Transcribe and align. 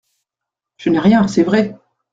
Je 0.77 0.89
n’ai 0.89 0.97
rien, 0.99 1.27
c’est 1.27 1.43
vrai! 1.43 1.75